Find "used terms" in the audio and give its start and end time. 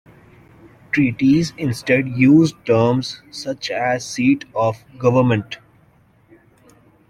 2.09-3.21